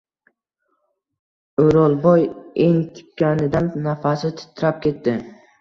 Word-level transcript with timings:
O’rolboy 1.65 2.25
entikanidan 2.71 3.71
nafasi 3.85 4.35
titrab 4.41 4.85
ketdi. 4.89 5.17